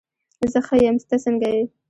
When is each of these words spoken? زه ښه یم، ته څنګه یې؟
زه 0.51 0.59
ښه 0.67 0.75
یم، 0.83 0.95
ته 1.09 1.15
څنګه 1.25 1.47
یې؟ 1.53 1.63